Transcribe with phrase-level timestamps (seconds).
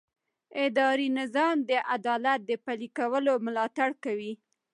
[0.65, 4.33] اداري نظام د عدالت د پلي کولو ملاتړ کوي.